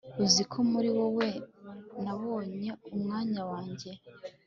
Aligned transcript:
nzi 0.23 0.43
ko 0.51 0.57
muri 0.71 0.89
wowe 0.97 1.27
nabonye 2.03 2.69
umwanya 2.93 3.41
wanjye 3.51 3.91